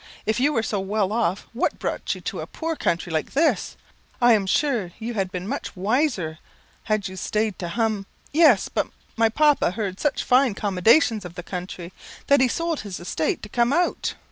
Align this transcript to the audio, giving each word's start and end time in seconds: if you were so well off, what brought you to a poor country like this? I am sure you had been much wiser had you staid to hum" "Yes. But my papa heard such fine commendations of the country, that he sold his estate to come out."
if 0.25 0.39
you 0.39 0.51
were 0.51 0.63
so 0.63 0.79
well 0.79 1.11
off, 1.11 1.45
what 1.53 1.77
brought 1.77 2.15
you 2.15 2.21
to 2.21 2.39
a 2.39 2.47
poor 2.47 2.75
country 2.75 3.13
like 3.13 3.33
this? 3.33 3.77
I 4.19 4.33
am 4.33 4.47
sure 4.47 4.91
you 4.97 5.13
had 5.13 5.31
been 5.31 5.47
much 5.47 5.75
wiser 5.77 6.39
had 6.85 7.07
you 7.07 7.15
staid 7.15 7.59
to 7.59 7.67
hum" 7.69 8.07
"Yes. 8.43 8.67
But 8.67 8.87
my 9.15 9.29
papa 9.29 9.69
heard 9.69 9.99
such 9.99 10.23
fine 10.23 10.55
commendations 10.55 11.23
of 11.23 11.35
the 11.35 11.43
country, 11.43 11.93
that 12.25 12.41
he 12.41 12.47
sold 12.47 12.79
his 12.79 12.99
estate 12.99 13.43
to 13.43 13.49
come 13.49 13.71
out." 13.71 14.15